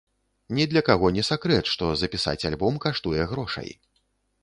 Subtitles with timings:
[0.59, 3.71] Ні для каго не сакрэт, што запісаць альбом каштуе грошай.